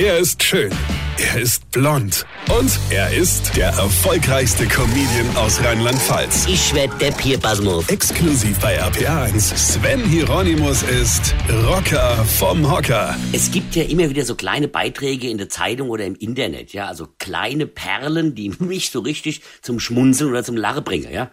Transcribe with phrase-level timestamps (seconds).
[0.00, 0.70] Er ist schön.
[1.18, 2.24] Er ist blond.
[2.56, 6.46] Und er ist der erfolgreichste Comedian aus Rheinland-Pfalz.
[6.46, 7.88] Ich werd der Pierpasmus.
[7.88, 9.56] Exklusiv bei RPA1.
[9.56, 11.34] Sven Hieronymus ist
[11.66, 13.16] Rocker vom Hocker.
[13.32, 16.86] Es gibt ja immer wieder so kleine Beiträge in der Zeitung oder im Internet, ja,
[16.86, 21.28] also kleine Perlen, die mich so richtig zum Schmunzeln oder zum Lachen bringen, ja.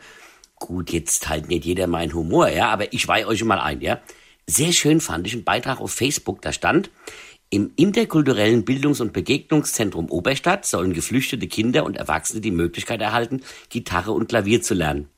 [0.55, 3.99] Gut, jetzt halt nicht jeder mein Humor, ja, aber ich weihe euch mal ein, ja.
[4.47, 6.89] Sehr schön fand ich einen Beitrag auf Facebook, da stand,
[7.49, 14.11] im interkulturellen Bildungs- und Begegnungszentrum Oberstadt sollen geflüchtete Kinder und Erwachsene die Möglichkeit erhalten, Gitarre
[14.11, 15.09] und Klavier zu lernen.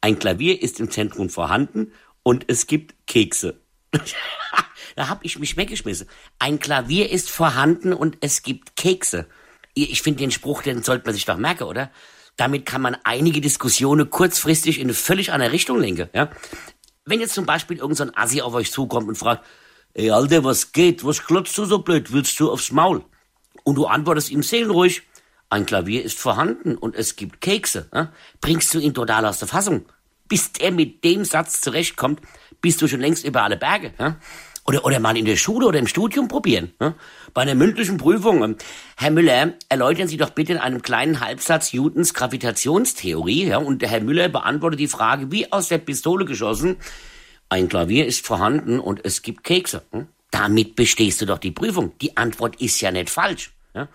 [0.00, 3.60] Ein Klavier ist im Zentrum vorhanden und es gibt Kekse.
[4.96, 6.08] da hab ich mich weggeschmissen.
[6.38, 9.26] Ein Klavier ist vorhanden und es gibt Kekse.
[9.74, 11.90] Ich finde den Spruch, den sollte man sich doch merken, oder?
[12.36, 16.08] Damit kann man einige Diskussionen kurzfristig in eine völlig andere Richtung lenken.
[16.12, 16.30] Ja?
[17.04, 19.44] Wenn jetzt zum Beispiel irgendein so Assi auf euch zukommt und fragt,
[19.94, 21.04] ey Alter, was geht?
[21.04, 22.12] Was klotzt du so blöd?
[22.12, 23.04] Willst du aufs Maul?
[23.62, 25.02] Und du antwortest ihm seelenruhig,
[25.48, 27.88] ein Klavier ist vorhanden und es gibt Kekse.
[27.94, 28.12] Ja?
[28.40, 29.86] Bringst du ihn total aus der Fassung.
[30.28, 32.20] Bis er mit dem Satz zurechtkommt,
[32.60, 33.92] bist du schon längst über alle Berge.
[33.98, 34.16] Ja?
[34.66, 36.72] Oder, oder mal in der Schule oder im Studium probieren.
[36.80, 36.94] Ja?
[37.34, 38.42] Bei einer mündlichen Prüfung.
[38.42, 38.56] Ähm,
[38.96, 43.46] Herr Müller, erläutern Sie doch bitte in einem kleinen Halbsatz Newtons Gravitationstheorie.
[43.46, 43.58] Ja?
[43.58, 46.78] Und der Herr Müller beantwortet die Frage wie aus der Pistole geschossen.
[47.54, 49.84] Ein Klavier ist vorhanden und es gibt Kekse.
[49.92, 50.08] Hm?
[50.32, 51.96] Damit bestehst du doch die Prüfung.
[52.00, 53.52] Die Antwort ist ja nicht falsch.
[53.74, 53.86] Ja?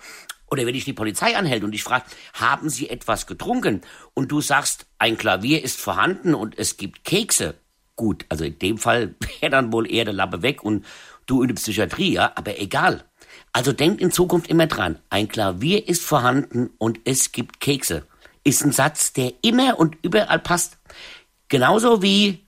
[0.49, 3.81] Oder wenn dich die Polizei anhält und dich fragt, haben Sie etwas getrunken?
[4.13, 7.55] Und du sagst, ein Klavier ist vorhanden und es gibt Kekse.
[7.97, 10.85] Gut, also in dem Fall wäre dann wohl eher der Lappe weg und
[11.25, 13.03] du in der Psychiatrie, ja, aber egal.
[13.51, 18.07] Also denkt in Zukunft immer dran, ein Klavier ist vorhanden und es gibt Kekse.
[18.45, 20.77] Ist ein Satz, der immer und überall passt.
[21.49, 22.47] Genauso wie